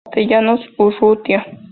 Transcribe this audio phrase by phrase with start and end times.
[0.05, 1.45] Castellanos Urrutia.